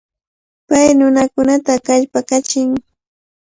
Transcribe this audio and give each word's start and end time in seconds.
Pay 0.69 0.87
nunakunata 0.97 1.73
kallpakachin. 1.85 2.69